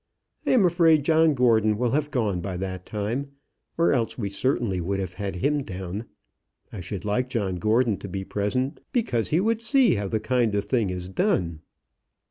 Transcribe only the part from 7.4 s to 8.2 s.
Gordon to